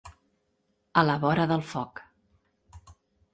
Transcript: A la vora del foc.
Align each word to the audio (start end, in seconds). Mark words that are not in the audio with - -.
A 1.01 1.03
la 1.09 1.17
vora 1.25 1.45
del 1.51 1.63
foc. 1.75 2.03